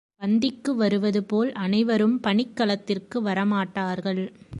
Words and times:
பந்திக்கு 0.21 0.71
வருவது 0.75 1.23
போல் 1.23 1.51
அனைவரும் 1.53 2.19
பணிக் 2.19 2.55
களத்திற்கு 2.55 3.23
வரமாட்டார்கள். 3.23 4.23